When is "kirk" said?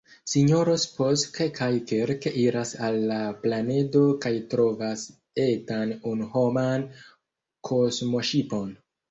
1.91-2.25